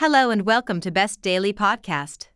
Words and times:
Hello 0.00 0.30
and 0.30 0.46
welcome 0.46 0.80
to 0.82 0.92
Best 0.92 1.22
Daily 1.22 1.52
Podcast. 1.52 2.28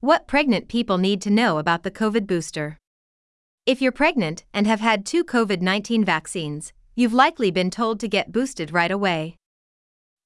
What 0.00 0.26
pregnant 0.26 0.66
people 0.66 0.98
need 0.98 1.22
to 1.22 1.30
know 1.30 1.58
about 1.58 1.84
the 1.84 1.90
COVID 1.92 2.26
booster. 2.26 2.78
If 3.64 3.80
you're 3.80 3.92
pregnant 3.92 4.44
and 4.52 4.66
have 4.66 4.80
had 4.80 5.06
two 5.06 5.24
COVID 5.24 5.60
19 5.60 6.04
vaccines, 6.04 6.72
you've 6.96 7.12
likely 7.12 7.52
been 7.52 7.70
told 7.70 8.00
to 8.00 8.08
get 8.08 8.32
boosted 8.32 8.72
right 8.72 8.90
away. 8.90 9.36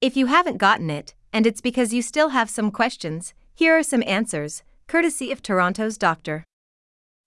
If 0.01 0.17
you 0.17 0.25
haven't 0.25 0.57
gotten 0.57 0.89
it, 0.89 1.13
and 1.31 1.45
it's 1.45 1.61
because 1.61 1.93
you 1.93 2.01
still 2.01 2.29
have 2.29 2.49
some 2.49 2.71
questions, 2.71 3.35
here 3.53 3.77
are 3.77 3.83
some 3.83 4.03
answers, 4.07 4.63
courtesy 4.87 5.31
of 5.31 5.43
Toronto's 5.43 5.99
doctor. 5.99 6.43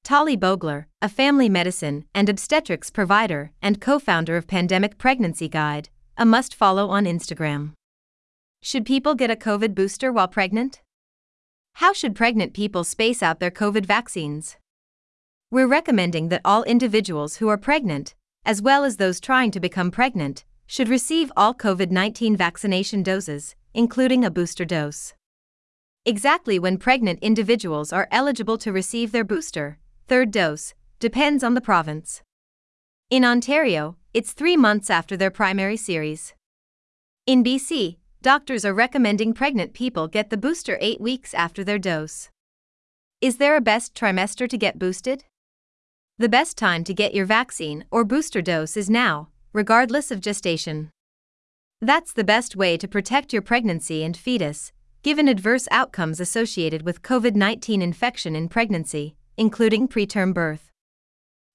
Tali 0.02 0.36
Bogler, 0.36 0.86
a 1.00 1.08
family 1.08 1.48
medicine 1.48 2.06
and 2.12 2.28
obstetrics 2.28 2.90
provider 2.90 3.52
and 3.62 3.80
co 3.80 4.00
founder 4.00 4.36
of 4.36 4.48
Pandemic 4.48 4.98
Pregnancy 4.98 5.48
Guide, 5.48 5.90
a 6.18 6.26
must 6.26 6.56
follow 6.56 6.88
on 6.88 7.04
Instagram. 7.04 7.74
Should 8.64 8.86
people 8.86 9.16
get 9.16 9.28
a 9.28 9.34
COVID 9.34 9.74
booster 9.74 10.12
while 10.12 10.28
pregnant? 10.28 10.82
How 11.74 11.92
should 11.92 12.14
pregnant 12.14 12.54
people 12.54 12.84
space 12.84 13.20
out 13.20 13.40
their 13.40 13.50
COVID 13.50 13.84
vaccines? 13.84 14.56
We're 15.50 15.66
recommending 15.66 16.28
that 16.28 16.42
all 16.44 16.62
individuals 16.62 17.38
who 17.38 17.48
are 17.48 17.58
pregnant, 17.58 18.14
as 18.44 18.62
well 18.62 18.84
as 18.84 18.98
those 18.98 19.18
trying 19.18 19.50
to 19.50 19.58
become 19.58 19.90
pregnant, 19.90 20.44
should 20.68 20.88
receive 20.88 21.32
all 21.36 21.54
COVID 21.54 21.90
19 21.90 22.36
vaccination 22.36 23.02
doses, 23.02 23.56
including 23.74 24.24
a 24.24 24.30
booster 24.30 24.64
dose. 24.64 25.12
Exactly 26.06 26.60
when 26.60 26.78
pregnant 26.78 27.18
individuals 27.20 27.92
are 27.92 28.06
eligible 28.12 28.58
to 28.58 28.72
receive 28.72 29.10
their 29.10 29.24
booster, 29.24 29.78
third 30.06 30.30
dose, 30.30 30.72
depends 31.00 31.42
on 31.42 31.54
the 31.54 31.60
province. 31.60 32.22
In 33.10 33.24
Ontario, 33.24 33.96
it's 34.14 34.32
three 34.32 34.56
months 34.56 34.88
after 34.88 35.16
their 35.16 35.32
primary 35.32 35.76
series. 35.76 36.32
In 37.26 37.42
BC, 37.42 37.96
doctors 38.22 38.64
are 38.64 38.72
recommending 38.72 39.34
pregnant 39.34 39.74
people 39.74 40.06
get 40.06 40.30
the 40.30 40.36
booster 40.36 40.78
eight 40.80 41.00
weeks 41.00 41.34
after 41.34 41.64
their 41.64 41.78
dose. 41.78 42.30
Is 43.20 43.36
there 43.36 43.56
a 43.56 43.60
best 43.60 43.94
trimester 43.94 44.48
to 44.48 44.56
get 44.56 44.78
boosted? 44.78 45.24
The 46.18 46.28
best 46.28 46.56
time 46.56 46.84
to 46.84 46.94
get 46.94 47.14
your 47.14 47.26
vaccine 47.26 47.84
or 47.90 48.04
booster 48.04 48.40
dose 48.40 48.76
is 48.76 48.88
now, 48.88 49.28
regardless 49.52 50.12
of 50.12 50.20
gestation. 50.20 50.90
That's 51.80 52.12
the 52.12 52.22
best 52.22 52.54
way 52.54 52.76
to 52.76 52.86
protect 52.86 53.32
your 53.32 53.42
pregnancy 53.42 54.04
and 54.04 54.16
fetus, 54.16 54.72
given 55.02 55.26
adverse 55.26 55.66
outcomes 55.72 56.20
associated 56.20 56.82
with 56.82 57.02
COVID 57.02 57.34
19 57.34 57.82
infection 57.82 58.36
in 58.36 58.48
pregnancy, 58.48 59.16
including 59.36 59.88
preterm 59.88 60.32
birth. 60.32 60.70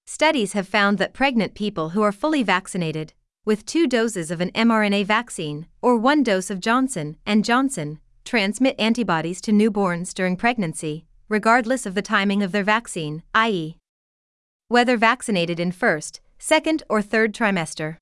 Studies 0.05 0.51
have 0.53 0.67
found 0.67 0.97
that 0.97 1.13
pregnant 1.13 1.53
people 1.53 1.89
who 1.89 2.01
are 2.01 2.11
fully 2.11 2.43
vaccinated, 2.43 3.13
with 3.47 3.65
two 3.65 3.87
doses 3.87 4.29
of 4.29 4.41
an 4.41 4.51
mRNA 4.51 5.05
vaccine 5.05 5.67
or 5.81 5.95
one 5.95 6.21
dose 6.21 6.49
of 6.49 6.59
Johnson 6.59 7.15
and 7.25 7.45
Johnson 7.45 7.97
transmit 8.25 8.75
antibodies 8.77 9.39
to 9.39 9.53
newborns 9.53 10.13
during 10.13 10.35
pregnancy, 10.35 11.05
regardless 11.29 11.85
of 11.85 11.95
the 11.95 12.01
timing 12.01 12.43
of 12.43 12.51
their 12.51 12.65
vaccine, 12.65 13.23
i.e., 13.33 13.77
whether 14.67 14.97
vaccinated 14.97 15.61
in 15.61 15.71
first, 15.71 16.19
second, 16.37 16.83
or 16.89 17.01
third 17.01 17.33
trimester. 17.33 17.95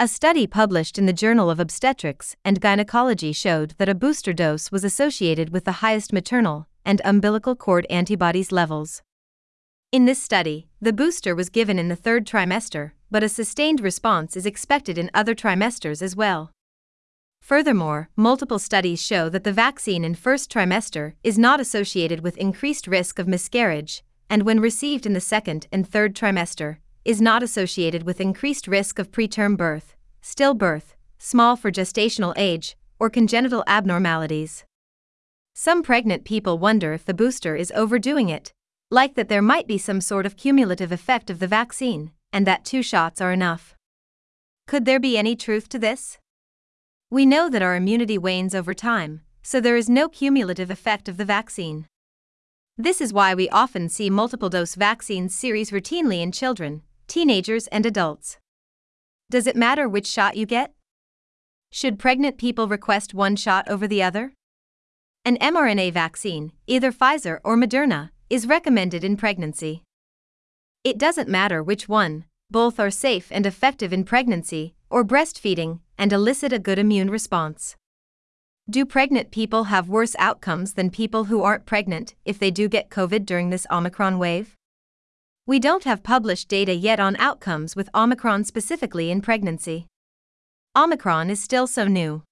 A 0.00 0.08
study 0.08 0.44
published 0.48 0.98
in 0.98 1.06
the 1.06 1.12
Journal 1.12 1.50
of 1.50 1.60
Obstetrics 1.60 2.34
and 2.44 2.60
Gynecology 2.60 3.32
showed 3.32 3.74
that 3.78 3.88
a 3.88 3.94
booster 3.94 4.32
dose 4.32 4.72
was 4.72 4.82
associated 4.82 5.50
with 5.50 5.66
the 5.66 5.78
highest 5.86 6.12
maternal 6.12 6.66
and 6.84 7.00
umbilical 7.04 7.54
cord 7.54 7.86
antibodies 7.88 8.50
levels. 8.50 9.02
In 9.92 10.04
this 10.04 10.20
study, 10.20 10.66
the 10.80 10.92
booster 10.92 11.36
was 11.36 11.48
given 11.48 11.78
in 11.78 11.86
the 11.86 11.94
third 11.94 12.26
trimester, 12.26 12.90
but 13.10 13.22
a 13.22 13.28
sustained 13.28 13.80
response 13.80 14.36
is 14.36 14.46
expected 14.46 14.98
in 14.98 15.10
other 15.14 15.34
trimesters 15.34 16.02
as 16.02 16.14
well. 16.14 16.50
Furthermore, 17.40 18.10
multiple 18.16 18.58
studies 18.58 19.02
show 19.02 19.28
that 19.28 19.44
the 19.44 19.52
vaccine 19.52 20.04
in 20.04 20.14
first 20.14 20.52
trimester 20.52 21.14
is 21.22 21.38
not 21.38 21.60
associated 21.60 22.20
with 22.20 22.36
increased 22.36 22.86
risk 22.86 23.18
of 23.18 23.28
miscarriage, 23.28 24.02
and 24.28 24.42
when 24.42 24.60
received 24.60 25.06
in 25.06 25.14
the 25.14 25.20
second 25.20 25.66
and 25.72 25.88
third 25.88 26.14
trimester, 26.14 26.78
is 27.04 27.22
not 27.22 27.42
associated 27.42 28.02
with 28.02 28.20
increased 28.20 28.68
risk 28.68 28.98
of 28.98 29.10
preterm 29.10 29.56
birth, 29.56 29.96
stillbirth, 30.22 30.94
small 31.18 31.56
for 31.56 31.72
gestational 31.72 32.34
age, 32.36 32.76
or 32.98 33.08
congenital 33.08 33.64
abnormalities. 33.66 34.64
Some 35.54 35.82
pregnant 35.82 36.24
people 36.24 36.58
wonder 36.58 36.92
if 36.92 37.04
the 37.04 37.14
booster 37.14 37.56
is 37.56 37.72
overdoing 37.74 38.28
it, 38.28 38.52
like 38.90 39.14
that 39.14 39.28
there 39.28 39.42
might 39.42 39.66
be 39.66 39.78
some 39.78 40.00
sort 40.00 40.26
of 40.26 40.36
cumulative 40.36 40.92
effect 40.92 41.30
of 41.30 41.38
the 41.38 41.46
vaccine, 41.46 42.12
and 42.32 42.46
that 42.46 42.64
two 42.64 42.82
shots 42.82 43.20
are 43.20 43.32
enough. 43.32 43.74
Could 44.66 44.84
there 44.84 45.00
be 45.00 45.16
any 45.16 45.34
truth 45.34 45.68
to 45.70 45.78
this? 45.78 46.18
We 47.10 47.24
know 47.24 47.48
that 47.48 47.62
our 47.62 47.74
immunity 47.74 48.18
wanes 48.18 48.54
over 48.54 48.74
time, 48.74 49.22
so 49.42 49.60
there 49.60 49.76
is 49.76 49.88
no 49.88 50.08
cumulative 50.08 50.70
effect 50.70 51.08
of 51.08 51.16
the 51.16 51.24
vaccine. 51.24 51.86
This 52.76 53.00
is 53.00 53.12
why 53.12 53.34
we 53.34 53.48
often 53.48 53.88
see 53.88 54.10
multiple 54.10 54.50
dose 54.50 54.74
vaccines 54.74 55.34
series 55.34 55.70
routinely 55.70 56.20
in 56.20 56.32
children, 56.32 56.82
teenagers, 57.06 57.66
and 57.68 57.86
adults. 57.86 58.38
Does 59.30 59.46
it 59.46 59.56
matter 59.56 59.88
which 59.88 60.06
shot 60.06 60.36
you 60.36 60.46
get? 60.46 60.74
Should 61.72 61.98
pregnant 61.98 62.38
people 62.38 62.68
request 62.68 63.14
one 63.14 63.36
shot 63.36 63.68
over 63.68 63.88
the 63.88 64.02
other? 64.02 64.32
An 65.24 65.38
mRNA 65.38 65.92
vaccine, 65.92 66.52
either 66.66 66.92
Pfizer 66.92 67.40
or 67.42 67.56
Moderna, 67.56 68.10
is 68.30 68.46
recommended 68.46 69.02
in 69.02 69.16
pregnancy. 69.16 69.82
It 70.88 70.96
doesn't 70.96 71.28
matter 71.28 71.62
which 71.62 71.86
one, 71.86 72.24
both 72.50 72.80
are 72.80 72.90
safe 72.90 73.28
and 73.30 73.44
effective 73.44 73.92
in 73.92 74.04
pregnancy 74.04 74.74
or 74.88 75.04
breastfeeding 75.04 75.80
and 75.98 76.14
elicit 76.14 76.50
a 76.50 76.58
good 76.58 76.78
immune 76.78 77.10
response. 77.10 77.76
Do 78.70 78.86
pregnant 78.86 79.30
people 79.30 79.64
have 79.64 79.90
worse 79.90 80.16
outcomes 80.18 80.72
than 80.72 80.88
people 80.88 81.24
who 81.24 81.42
aren't 81.42 81.66
pregnant 81.66 82.14
if 82.24 82.38
they 82.38 82.50
do 82.50 82.70
get 82.70 82.88
COVID 82.88 83.26
during 83.26 83.50
this 83.50 83.66
Omicron 83.70 84.18
wave? 84.18 84.54
We 85.46 85.58
don't 85.58 85.84
have 85.84 86.02
published 86.02 86.48
data 86.48 86.72
yet 86.72 86.98
on 86.98 87.16
outcomes 87.16 87.76
with 87.76 87.90
Omicron 87.94 88.44
specifically 88.44 89.10
in 89.10 89.20
pregnancy. 89.20 89.88
Omicron 90.74 91.28
is 91.28 91.42
still 91.42 91.66
so 91.66 91.86
new. 91.86 92.22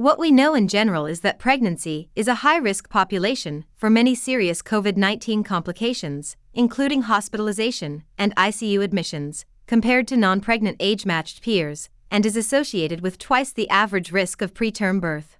What 0.00 0.18
we 0.18 0.30
know 0.30 0.54
in 0.54 0.66
general 0.66 1.04
is 1.04 1.20
that 1.20 1.38
pregnancy 1.38 2.08
is 2.16 2.26
a 2.26 2.36
high 2.36 2.56
risk 2.56 2.88
population 2.88 3.66
for 3.76 3.90
many 3.90 4.14
serious 4.14 4.62
COVID 4.62 4.96
19 4.96 5.44
complications, 5.44 6.38
including 6.54 7.02
hospitalization 7.02 8.04
and 8.16 8.34
ICU 8.34 8.82
admissions, 8.82 9.44
compared 9.66 10.08
to 10.08 10.16
non 10.16 10.40
pregnant 10.40 10.78
age 10.80 11.04
matched 11.04 11.42
peers, 11.42 11.90
and 12.10 12.24
is 12.24 12.34
associated 12.34 13.02
with 13.02 13.18
twice 13.18 13.52
the 13.52 13.68
average 13.68 14.10
risk 14.10 14.40
of 14.40 14.54
preterm 14.54 15.02
birth. 15.02 15.36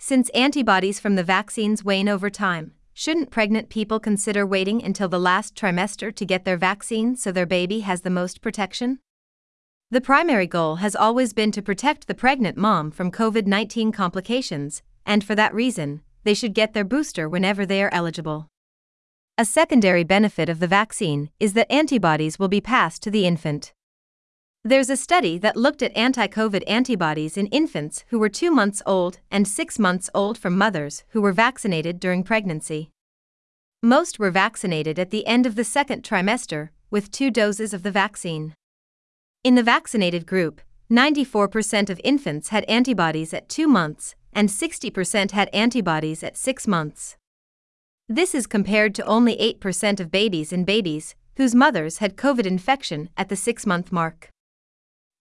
Since 0.00 0.30
antibodies 0.30 0.98
from 0.98 1.14
the 1.14 1.22
vaccines 1.22 1.84
wane 1.84 2.08
over 2.08 2.28
time, 2.28 2.72
shouldn't 2.92 3.30
pregnant 3.30 3.68
people 3.68 4.00
consider 4.00 4.44
waiting 4.44 4.82
until 4.82 5.08
the 5.08 5.20
last 5.20 5.54
trimester 5.54 6.12
to 6.12 6.26
get 6.26 6.44
their 6.44 6.56
vaccine 6.56 7.14
so 7.14 7.30
their 7.30 7.46
baby 7.46 7.80
has 7.80 8.00
the 8.00 8.10
most 8.10 8.40
protection? 8.40 8.98
The 9.92 10.00
primary 10.00 10.46
goal 10.46 10.76
has 10.76 10.94
always 10.94 11.32
been 11.32 11.50
to 11.50 11.60
protect 11.60 12.06
the 12.06 12.14
pregnant 12.14 12.56
mom 12.56 12.92
from 12.92 13.10
COVID 13.10 13.46
19 13.46 13.90
complications, 13.90 14.82
and 15.04 15.24
for 15.24 15.34
that 15.34 15.52
reason, 15.52 16.02
they 16.22 16.32
should 16.32 16.54
get 16.54 16.74
their 16.74 16.84
booster 16.84 17.28
whenever 17.28 17.66
they 17.66 17.82
are 17.82 17.92
eligible. 17.92 18.46
A 19.36 19.44
secondary 19.44 20.04
benefit 20.04 20.48
of 20.48 20.60
the 20.60 20.68
vaccine 20.68 21.30
is 21.40 21.54
that 21.54 21.72
antibodies 21.72 22.38
will 22.38 22.46
be 22.46 22.60
passed 22.60 23.02
to 23.02 23.10
the 23.10 23.26
infant. 23.26 23.72
There's 24.62 24.90
a 24.90 24.96
study 24.96 25.38
that 25.38 25.56
looked 25.56 25.82
at 25.82 25.96
anti 25.96 26.28
COVID 26.28 26.62
antibodies 26.68 27.36
in 27.36 27.46
infants 27.46 28.04
who 28.10 28.20
were 28.20 28.28
two 28.28 28.52
months 28.52 28.82
old 28.86 29.18
and 29.28 29.48
six 29.48 29.76
months 29.76 30.08
old 30.14 30.38
from 30.38 30.56
mothers 30.56 31.02
who 31.08 31.20
were 31.20 31.32
vaccinated 31.32 31.98
during 31.98 32.22
pregnancy. 32.22 32.90
Most 33.82 34.20
were 34.20 34.30
vaccinated 34.30 35.00
at 35.00 35.10
the 35.10 35.26
end 35.26 35.46
of 35.46 35.56
the 35.56 35.64
second 35.64 36.04
trimester 36.04 36.68
with 36.92 37.10
two 37.10 37.32
doses 37.32 37.74
of 37.74 37.82
the 37.82 37.90
vaccine. 37.90 38.54
In 39.42 39.54
the 39.54 39.62
vaccinated 39.62 40.26
group, 40.26 40.60
94% 40.90 41.88
of 41.88 41.98
infants 42.04 42.48
had 42.48 42.62
antibodies 42.64 43.32
at 43.32 43.48
2 43.48 43.66
months, 43.66 44.14
and 44.34 44.50
60% 44.50 45.30
had 45.30 45.48
antibodies 45.54 46.22
at 46.22 46.36
6 46.36 46.68
months. 46.68 47.16
This 48.06 48.34
is 48.34 48.46
compared 48.46 48.94
to 48.96 49.06
only 49.06 49.38
8% 49.38 49.98
of 49.98 50.10
babies 50.10 50.52
in 50.52 50.64
babies 50.64 51.14
whose 51.36 51.54
mothers 51.54 51.98
had 51.98 52.18
COVID 52.18 52.44
infection 52.44 53.08
at 53.16 53.30
the 53.30 53.36
6 53.36 53.64
month 53.64 53.90
mark. 53.90 54.28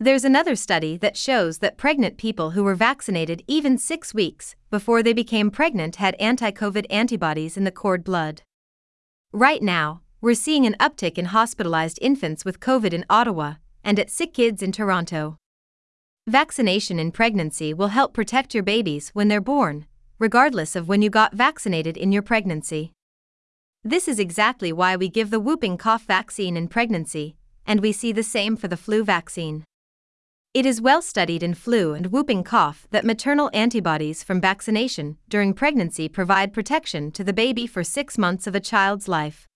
There's 0.01 0.25
another 0.25 0.57
study 0.57 0.97
that 0.97 1.15
shows 1.15 1.59
that 1.59 1.77
pregnant 1.77 2.17
people 2.17 2.51
who 2.51 2.65
were 2.65 2.75
vaccinated 2.75 3.43
even 3.47 3.77
6 3.77 4.13
weeks 4.13 4.53
before 4.69 5.01
they 5.01 5.13
became 5.13 5.49
pregnant 5.49 5.95
had 5.95 6.15
anti 6.19 6.51
COVID 6.51 6.85
antibodies 6.89 7.55
in 7.55 7.63
the 7.63 7.71
cord 7.71 8.03
blood. 8.03 8.41
Right 9.31 9.63
now, 9.63 10.01
we're 10.19 10.33
seeing 10.33 10.65
an 10.65 10.75
uptick 10.77 11.17
in 11.17 11.25
hospitalized 11.25 11.99
infants 12.01 12.43
with 12.43 12.59
COVID 12.59 12.91
in 12.91 13.05
Ottawa 13.09 13.53
and 13.83 13.99
at 13.99 14.09
Sick 14.09 14.33
Kids 14.33 14.61
in 14.61 14.71
Toronto. 14.71 15.37
Vaccination 16.27 16.99
in 16.99 17.11
pregnancy 17.11 17.73
will 17.73 17.87
help 17.87 18.13
protect 18.13 18.53
your 18.53 18.63
babies 18.63 19.09
when 19.09 19.27
they're 19.27 19.41
born, 19.41 19.85
regardless 20.19 20.75
of 20.75 20.87
when 20.87 21.01
you 21.01 21.09
got 21.09 21.33
vaccinated 21.33 21.97
in 21.97 22.11
your 22.11 22.21
pregnancy. 22.21 22.91
This 23.83 24.07
is 24.07 24.19
exactly 24.19 24.71
why 24.71 24.95
we 24.95 25.09
give 25.09 25.29
the 25.29 25.39
whooping 25.39 25.77
cough 25.77 26.03
vaccine 26.05 26.55
in 26.55 26.67
pregnancy, 26.67 27.35
and 27.65 27.79
we 27.79 27.91
see 27.91 28.11
the 28.11 28.23
same 28.23 28.55
for 28.55 28.67
the 28.67 28.77
flu 28.77 29.03
vaccine. 29.03 29.63
It 30.53 30.65
is 30.65 30.81
well 30.81 31.01
studied 31.01 31.43
in 31.43 31.53
flu 31.53 31.93
and 31.93 32.07
whooping 32.07 32.43
cough 32.43 32.87
that 32.91 33.05
maternal 33.05 33.51
antibodies 33.53 34.23
from 34.23 34.41
vaccination 34.41 35.17
during 35.29 35.53
pregnancy 35.53 36.09
provide 36.09 36.53
protection 36.53 37.11
to 37.11 37.23
the 37.23 37.33
baby 37.33 37.67
for 37.67 37.83
six 37.83 38.17
months 38.17 38.47
of 38.47 38.55
a 38.55 38.59
child's 38.59 39.07
life. 39.07 39.48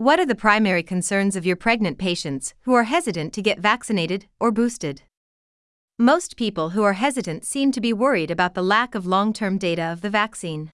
What 0.00 0.18
are 0.18 0.24
the 0.24 0.34
primary 0.34 0.82
concerns 0.82 1.36
of 1.36 1.44
your 1.44 1.56
pregnant 1.56 1.98
patients 1.98 2.54
who 2.62 2.72
are 2.72 2.84
hesitant 2.84 3.34
to 3.34 3.42
get 3.42 3.58
vaccinated 3.58 4.24
or 4.40 4.50
boosted? 4.50 5.02
Most 5.98 6.38
people 6.38 6.70
who 6.70 6.82
are 6.82 6.94
hesitant 6.94 7.44
seem 7.44 7.70
to 7.72 7.82
be 7.82 7.92
worried 7.92 8.30
about 8.30 8.54
the 8.54 8.62
lack 8.62 8.94
of 8.94 9.04
long 9.04 9.34
term 9.34 9.58
data 9.58 9.82
of 9.82 10.00
the 10.00 10.08
vaccine. 10.08 10.70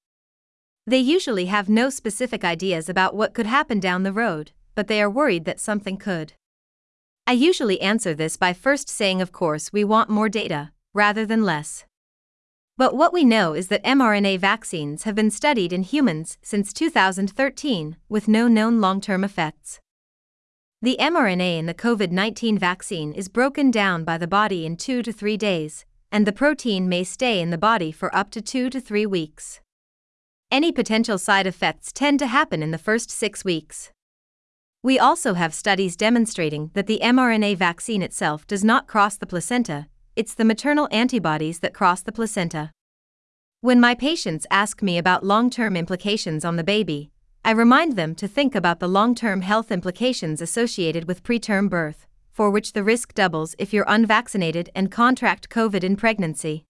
They 0.87 0.99
usually 0.99 1.47
have 1.47 1.69
no 1.69 1.91
specific 1.91 2.45
ideas 2.45 2.89
about 2.89 3.17
what 3.17 3.35
could 3.35 3.47
happen 3.47 3.81
down 3.81 4.05
the 4.05 4.13
road, 4.13 4.53
but 4.77 4.87
they 4.87 5.03
are 5.03 5.11
worried 5.11 5.45
that 5.45 5.59
something 5.59 5.97
could. 5.97 6.35
I 7.27 7.33
usually 7.33 7.81
answer 7.81 8.15
this 8.15 8.37
by 8.37 8.53
first 8.53 8.89
saying, 8.89 9.21
of 9.21 9.33
course, 9.33 9.73
we 9.73 9.83
want 9.83 10.09
more 10.09 10.29
data, 10.29 10.71
rather 10.95 11.27
than 11.27 11.43
less. 11.43 11.85
But 12.79 12.95
what 12.95 13.13
we 13.13 13.25
know 13.25 13.55
is 13.55 13.69
that 13.69 13.83
mRNA 13.85 14.39
vaccines 14.39 15.05
have 15.05 15.15
been 15.15 15.31
studied 15.31 15.73
in 15.73 15.83
humans 15.83 16.37
since 16.43 16.75
2013 16.75 17.97
with 18.11 18.29
no 18.29 18.49
known 18.49 18.83
long 18.83 19.01
term 19.01 19.25
effects. 19.25 19.81
The 20.83 20.99
mRNA 21.01 21.59
in 21.59 21.67
the 21.67 21.73
COVID 21.73 22.11
19 22.11 22.59
vaccine 22.59 23.13
is 23.13 23.29
broken 23.29 23.71
down 23.71 24.05
by 24.05 24.19
the 24.19 24.27
body 24.27 24.67
in 24.67 24.77
two 24.77 25.03
to 25.03 25.11
three 25.11 25.39
days, 25.39 25.87
and 26.13 26.27
the 26.27 26.33
protein 26.33 26.87
may 26.87 27.03
stay 27.03 27.41
in 27.41 27.49
the 27.49 27.57
body 27.57 27.91
for 27.91 28.15
up 28.15 28.31
to 28.33 28.43
two 28.43 28.69
to 28.69 28.79
three 28.79 29.07
weeks. 29.07 29.61
Any 30.51 30.71
potential 30.71 31.17
side 31.17 31.47
effects 31.47 31.93
tend 31.93 32.19
to 32.19 32.27
happen 32.27 32.63
in 32.63 32.73
the 32.73 32.79
first 32.79 33.11
six 33.11 33.43
weeks. 33.43 33.91
We 34.83 34.99
also 34.99 35.33
have 35.33 35.55
studies 35.55 35.97
demonstrating 35.97 36.71
that 36.75 36.87
the 36.87 37.01
mRNA 37.03 37.57
vaccine 37.57 38.03
itself 38.03 38.47
does 38.47 38.63
not 38.63 38.87
cross 38.87 39.17
the 39.17 39.27
placenta, 39.27 39.89
it's 40.17 40.35
the 40.35 40.47
maternal 40.47 40.89
antibodies 40.91 41.59
that 41.59 41.75
cross 41.75 42.01
the 42.01 42.11
placenta. 42.11 42.73
When 43.61 43.79
my 43.79 43.95
patients 43.95 44.47
ask 44.51 44.83
me 44.83 44.97
about 44.97 45.25
long 45.25 45.51
term 45.51 45.77
implications 45.77 46.43
on 46.43 46.57
the 46.57 46.65
baby, 46.65 47.11
I 47.45 47.51
remind 47.51 47.97
them 47.97 48.15
to 48.17 48.27
think 48.27 48.55
about 48.55 48.81
the 48.81 48.89
long 48.89 49.15
term 49.15 49.43
health 49.43 49.71
implications 49.71 50.41
associated 50.41 51.07
with 51.07 51.23
preterm 51.23 51.69
birth, 51.69 52.07
for 52.33 52.51
which 52.51 52.73
the 52.73 52.83
risk 52.83 53.13
doubles 53.13 53.55
if 53.59 53.75
you're 53.75 53.85
unvaccinated 53.87 54.71
and 54.75 54.91
contract 54.91 55.51
COVID 55.51 55.85
in 55.85 55.97
pregnancy. 55.97 56.65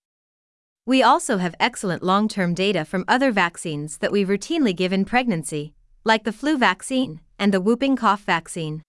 We 0.84 1.02
also 1.02 1.38
have 1.38 1.54
excellent 1.60 2.02
long 2.02 2.26
term 2.26 2.52
data 2.52 2.84
from 2.84 3.04
other 3.06 3.30
vaccines 3.30 3.98
that 3.98 4.12
we 4.12 4.24
routinely 4.24 4.74
give 4.74 4.92
in 4.92 5.04
pregnancy, 5.04 5.74
like 6.04 6.24
the 6.24 6.32
flu 6.32 6.58
vaccine 6.58 7.20
and 7.38 7.54
the 7.54 7.60
whooping 7.60 7.96
cough 7.96 8.22
vaccine. 8.22 8.82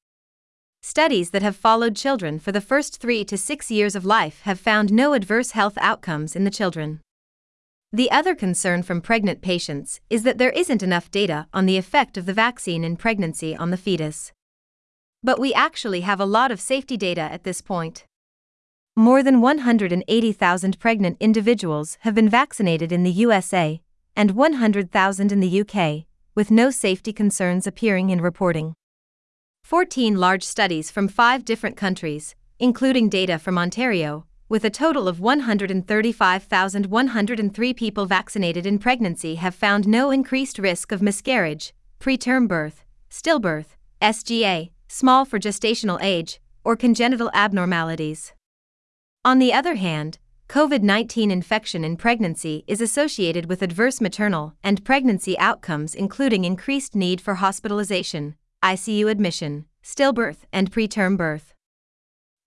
Studies 0.82 1.32
that 1.32 1.42
have 1.42 1.56
followed 1.56 1.96
children 1.96 2.40
for 2.40 2.52
the 2.52 2.62
first 2.62 3.02
three 3.02 3.26
to 3.26 3.38
six 3.38 3.70
years 3.70 3.96
of 3.96 4.06
life 4.06 4.42
have 4.44 4.60
found 4.60 4.92
no 4.92 5.14
adverse 5.14 5.52
health 5.52 5.78
outcomes 5.80 6.36
in 6.36 6.44
the 6.44 6.52
children. 6.52 7.02
The 7.92 8.12
other 8.12 8.36
concern 8.36 8.84
from 8.84 9.02
pregnant 9.02 9.42
patients 9.42 10.02
is 10.10 10.24
that 10.24 10.38
there 10.38 10.52
isn't 10.52 10.84
enough 10.84 11.10
data 11.10 11.48
on 11.54 11.66
the 11.66 11.78
effect 11.78 12.18
of 12.18 12.26
the 12.26 12.34
vaccine 12.34 12.84
in 12.84 12.98
pregnancy 12.98 13.56
on 13.56 13.70
the 13.72 13.78
fetus. 13.78 14.32
But 15.24 15.40
we 15.40 15.54
actually 15.54 16.02
have 16.02 16.20
a 16.20 16.26
lot 16.26 16.52
of 16.52 16.62
safety 16.62 16.98
data 16.98 17.22
at 17.22 17.44
this 17.44 17.62
point. 17.62 18.06
More 18.96 19.24
than 19.24 19.42
180,000 19.42 20.80
pregnant 20.80 21.18
individuals 21.20 21.98
have 22.02 22.16
been 22.16 22.30
vaccinated 22.30 22.92
in 22.92 23.04
the 23.04 23.12
USA 23.12 23.82
and 24.16 24.32
100,000 24.32 25.32
in 25.32 25.40
the 25.40 25.62
UK, 25.62 26.06
with 26.34 26.50
no 26.50 26.72
safety 26.72 27.14
concerns 27.14 27.68
appearing 27.68 28.10
in 28.10 28.20
reporting. 28.20 28.74
14 29.68 30.16
large 30.16 30.44
studies 30.44 30.90
from 30.90 31.10
five 31.10 31.44
different 31.44 31.76
countries, 31.76 32.36
including 32.58 33.10
data 33.10 33.38
from 33.38 33.58
Ontario, 33.58 34.26
with 34.48 34.64
a 34.64 34.70
total 34.70 35.10
of 35.10 35.20
135,103 35.20 37.74
people 37.74 38.06
vaccinated 38.06 38.66
in 38.66 38.80
pregnancy, 38.80 39.36
have 39.36 39.54
found 39.54 39.86
no 39.86 40.10
increased 40.10 40.58
risk 40.58 40.94
of 40.94 41.02
miscarriage, 41.02 41.74
preterm 42.00 42.48
birth, 42.48 42.86
stillbirth, 43.12 43.76
SGA, 44.02 44.70
small 44.88 45.26
for 45.26 45.38
gestational 45.38 46.02
age, 46.02 46.40
or 46.64 46.78
congenital 46.78 47.30
abnormalities. 47.34 48.32
On 49.26 49.38
the 49.38 49.52
other 49.52 49.76
hand, 49.76 50.18
COVID 50.48 50.82
19 50.82 51.30
infection 51.30 51.84
in 51.84 51.98
pregnancy 51.98 52.64
is 52.68 52.80
associated 52.80 53.48
with 53.48 53.62
adverse 53.62 54.00
maternal 54.00 54.54
and 54.64 54.86
pregnancy 54.86 55.38
outcomes, 55.38 55.94
including 55.94 56.46
increased 56.46 56.96
need 56.96 57.20
for 57.20 57.34
hospitalization, 57.34 58.36
ICU 58.64 59.10
admission, 59.10 59.66
stillbirth, 59.84 60.40
and 60.52 60.72
preterm 60.72 61.16
birth. 61.16 61.54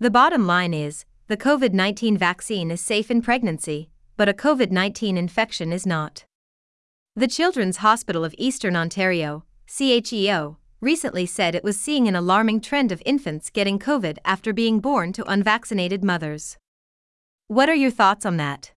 The 0.00 0.10
bottom 0.10 0.46
line 0.46 0.74
is 0.74 1.04
the 1.28 1.36
COVID 1.36 1.72
19 1.72 2.18
vaccine 2.18 2.70
is 2.70 2.80
safe 2.80 3.10
in 3.10 3.22
pregnancy, 3.22 3.90
but 4.16 4.28
a 4.28 4.34
COVID 4.34 4.70
19 4.70 5.16
infection 5.16 5.72
is 5.72 5.86
not. 5.86 6.24
The 7.14 7.28
Children's 7.28 7.78
Hospital 7.78 8.24
of 8.24 8.34
Eastern 8.38 8.74
Ontario, 8.74 9.44
CHEO, 9.68 10.56
recently 10.80 11.26
said 11.26 11.54
it 11.54 11.62
was 11.62 11.80
seeing 11.80 12.08
an 12.08 12.16
alarming 12.16 12.60
trend 12.60 12.90
of 12.90 13.02
infants 13.06 13.50
getting 13.50 13.78
COVID 13.78 14.18
after 14.24 14.52
being 14.52 14.80
born 14.80 15.12
to 15.12 15.30
unvaccinated 15.30 16.02
mothers. 16.02 16.56
What 17.46 17.68
are 17.68 17.74
your 17.74 17.90
thoughts 17.90 18.26
on 18.26 18.36
that? 18.38 18.72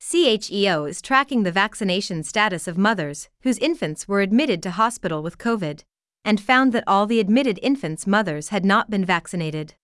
CHEO 0.00 0.88
is 0.88 1.02
tracking 1.02 1.42
the 1.42 1.50
vaccination 1.50 2.22
status 2.22 2.68
of 2.68 2.78
mothers 2.78 3.28
whose 3.40 3.58
infants 3.58 4.06
were 4.06 4.20
admitted 4.20 4.62
to 4.62 4.70
hospital 4.70 5.22
with 5.22 5.38
COVID 5.38 5.82
and 6.26 6.40
found 6.40 6.72
that 6.72 6.84
all 6.88 7.06
the 7.06 7.20
admitted 7.20 7.58
infants' 7.62 8.04
mothers 8.04 8.48
had 8.48 8.64
not 8.64 8.90
been 8.90 9.04
vaccinated. 9.04 9.74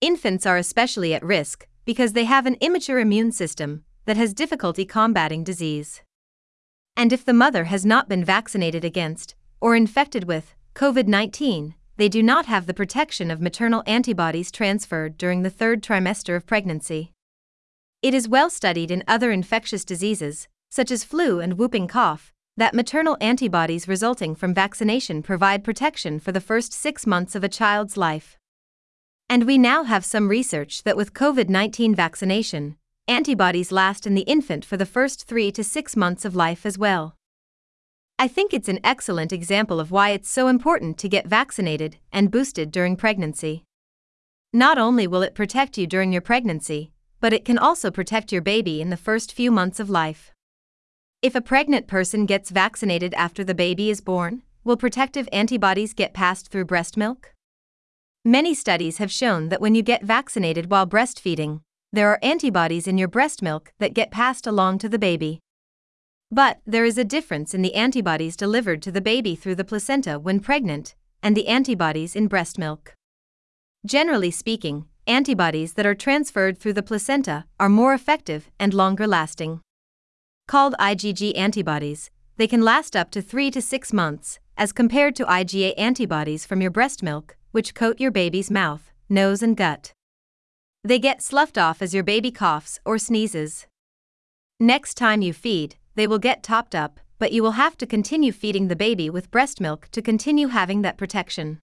Infants 0.00 0.44
are 0.44 0.56
especially 0.56 1.14
at 1.14 1.24
risk 1.24 1.68
because 1.84 2.14
they 2.14 2.24
have 2.24 2.46
an 2.46 2.56
immature 2.60 2.98
immune 2.98 3.30
system 3.30 3.84
that 4.04 4.16
has 4.16 4.34
difficulty 4.34 4.84
combating 4.84 5.44
disease. 5.44 6.02
And 6.96 7.12
if 7.12 7.24
the 7.24 7.32
mother 7.32 7.64
has 7.64 7.86
not 7.86 8.08
been 8.08 8.24
vaccinated 8.24 8.84
against 8.84 9.36
or 9.60 9.76
infected 9.76 10.24
with 10.24 10.56
COVID 10.74 11.06
19, 11.06 11.76
they 11.96 12.08
do 12.08 12.24
not 12.24 12.46
have 12.46 12.66
the 12.66 12.74
protection 12.74 13.30
of 13.30 13.40
maternal 13.40 13.84
antibodies 13.86 14.50
transferred 14.50 15.16
during 15.16 15.42
the 15.42 15.50
third 15.50 15.80
trimester 15.80 16.34
of 16.34 16.44
pregnancy. 16.44 17.12
It 18.02 18.14
is 18.14 18.28
well 18.28 18.50
studied 18.50 18.90
in 18.90 19.04
other 19.06 19.30
infectious 19.30 19.84
diseases, 19.84 20.48
such 20.70 20.90
as 20.90 21.04
flu 21.04 21.38
and 21.38 21.56
whooping 21.56 21.86
cough, 21.86 22.31
that 22.56 22.74
maternal 22.74 23.16
antibodies 23.20 23.88
resulting 23.88 24.34
from 24.34 24.52
vaccination 24.52 25.22
provide 25.22 25.64
protection 25.64 26.20
for 26.20 26.32
the 26.32 26.40
first 26.40 26.72
six 26.72 27.06
months 27.06 27.34
of 27.34 27.42
a 27.42 27.48
child's 27.48 27.96
life. 27.96 28.38
And 29.28 29.44
we 29.44 29.56
now 29.56 29.84
have 29.84 30.04
some 30.04 30.28
research 30.28 30.82
that 30.82 30.96
with 30.96 31.14
COVID 31.14 31.48
19 31.48 31.94
vaccination, 31.94 32.76
antibodies 33.08 33.72
last 33.72 34.06
in 34.06 34.14
the 34.14 34.22
infant 34.22 34.64
for 34.64 34.76
the 34.76 34.86
first 34.86 35.26
three 35.26 35.50
to 35.52 35.64
six 35.64 35.96
months 35.96 36.24
of 36.24 36.36
life 36.36 36.66
as 36.66 36.76
well. 36.76 37.16
I 38.18 38.28
think 38.28 38.52
it's 38.52 38.68
an 38.68 38.80
excellent 38.84 39.32
example 39.32 39.80
of 39.80 39.90
why 39.90 40.10
it's 40.10 40.28
so 40.28 40.48
important 40.48 40.98
to 40.98 41.08
get 41.08 41.26
vaccinated 41.26 41.96
and 42.12 42.30
boosted 42.30 42.70
during 42.70 42.96
pregnancy. 42.96 43.64
Not 44.52 44.76
only 44.76 45.06
will 45.06 45.22
it 45.22 45.34
protect 45.34 45.78
you 45.78 45.86
during 45.86 46.12
your 46.12 46.20
pregnancy, 46.20 46.92
but 47.20 47.32
it 47.32 47.44
can 47.44 47.58
also 47.58 47.90
protect 47.90 48.30
your 48.30 48.42
baby 48.42 48.82
in 48.82 48.90
the 48.90 48.96
first 48.98 49.32
few 49.32 49.50
months 49.50 49.80
of 49.80 49.88
life. 49.88 50.32
If 51.22 51.36
a 51.36 51.40
pregnant 51.40 51.86
person 51.86 52.26
gets 52.26 52.50
vaccinated 52.50 53.14
after 53.14 53.44
the 53.44 53.54
baby 53.54 53.90
is 53.90 54.00
born, 54.00 54.42
will 54.64 54.76
protective 54.76 55.28
antibodies 55.32 55.94
get 55.94 56.12
passed 56.12 56.48
through 56.48 56.64
breast 56.64 56.96
milk? 56.96 57.32
Many 58.24 58.54
studies 58.54 58.98
have 58.98 59.12
shown 59.12 59.48
that 59.48 59.60
when 59.60 59.76
you 59.76 59.82
get 59.82 60.02
vaccinated 60.02 60.68
while 60.68 60.84
breastfeeding, 60.84 61.60
there 61.92 62.08
are 62.08 62.18
antibodies 62.24 62.88
in 62.88 62.98
your 62.98 63.06
breast 63.06 63.40
milk 63.40 63.72
that 63.78 63.94
get 63.94 64.10
passed 64.10 64.48
along 64.48 64.78
to 64.78 64.88
the 64.88 64.98
baby. 64.98 65.38
But 66.32 66.58
there 66.66 66.84
is 66.84 66.98
a 66.98 67.04
difference 67.04 67.54
in 67.54 67.62
the 67.62 67.76
antibodies 67.76 68.36
delivered 68.36 68.82
to 68.82 68.90
the 68.90 69.00
baby 69.00 69.36
through 69.36 69.54
the 69.54 69.64
placenta 69.64 70.18
when 70.18 70.40
pregnant 70.40 70.96
and 71.22 71.36
the 71.36 71.46
antibodies 71.46 72.16
in 72.16 72.26
breast 72.26 72.58
milk. 72.58 72.94
Generally 73.86 74.32
speaking, 74.32 74.86
antibodies 75.06 75.74
that 75.74 75.86
are 75.86 75.94
transferred 75.94 76.58
through 76.58 76.72
the 76.72 76.82
placenta 76.82 77.44
are 77.60 77.68
more 77.68 77.94
effective 77.94 78.50
and 78.58 78.74
longer 78.74 79.06
lasting. 79.06 79.60
Called 80.48 80.74
IgG 80.78 81.36
antibodies, 81.36 82.10
they 82.36 82.46
can 82.46 82.62
last 82.62 82.96
up 82.96 83.10
to 83.12 83.22
3 83.22 83.50
to 83.52 83.62
6 83.62 83.92
months, 83.92 84.38
as 84.56 84.72
compared 84.72 85.14
to 85.16 85.24
IgA 85.24 85.74
antibodies 85.78 86.44
from 86.44 86.60
your 86.60 86.70
breast 86.70 87.02
milk, 87.02 87.36
which 87.52 87.74
coat 87.74 88.00
your 88.00 88.10
baby's 88.10 88.50
mouth, 88.50 88.92
nose, 89.08 89.42
and 89.42 89.56
gut. 89.56 89.92
They 90.84 90.98
get 90.98 91.22
sloughed 91.22 91.56
off 91.56 91.80
as 91.80 91.94
your 91.94 92.02
baby 92.02 92.30
coughs 92.30 92.80
or 92.84 92.98
sneezes. 92.98 93.66
Next 94.58 94.94
time 94.94 95.22
you 95.22 95.32
feed, 95.32 95.76
they 95.94 96.06
will 96.06 96.18
get 96.18 96.42
topped 96.42 96.74
up, 96.74 97.00
but 97.18 97.32
you 97.32 97.42
will 97.42 97.52
have 97.52 97.76
to 97.78 97.86
continue 97.86 98.32
feeding 98.32 98.68
the 98.68 98.76
baby 98.76 99.08
with 99.08 99.30
breast 99.30 99.60
milk 99.60 99.88
to 99.92 100.02
continue 100.02 100.48
having 100.48 100.82
that 100.82 100.98
protection. 100.98 101.60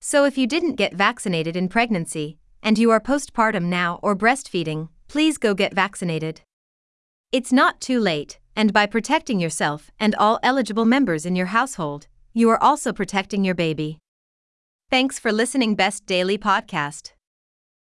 So 0.00 0.24
if 0.24 0.36
you 0.36 0.46
didn't 0.46 0.74
get 0.74 0.94
vaccinated 0.94 1.56
in 1.56 1.68
pregnancy, 1.68 2.38
and 2.62 2.78
you 2.78 2.90
are 2.90 3.00
postpartum 3.00 3.64
now 3.64 4.00
or 4.02 4.16
breastfeeding, 4.16 4.88
please 5.06 5.38
go 5.38 5.54
get 5.54 5.72
vaccinated. 5.74 6.40
It's 7.34 7.52
not 7.52 7.80
too 7.80 7.98
late, 7.98 8.38
and 8.54 8.72
by 8.72 8.86
protecting 8.86 9.40
yourself 9.40 9.90
and 9.98 10.14
all 10.14 10.38
eligible 10.44 10.84
members 10.84 11.26
in 11.26 11.34
your 11.34 11.46
household, 11.46 12.06
you 12.32 12.48
are 12.50 12.62
also 12.62 12.92
protecting 12.92 13.44
your 13.44 13.56
baby. 13.56 13.98
Thanks 14.88 15.18
for 15.18 15.32
listening 15.32 15.74
Best 15.74 16.06
Daily 16.06 16.38
Podcast. 16.38 17.10